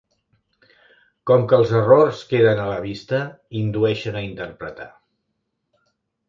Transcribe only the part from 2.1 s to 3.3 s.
queden a la vista,